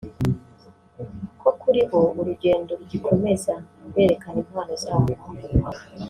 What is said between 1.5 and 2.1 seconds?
kuri bo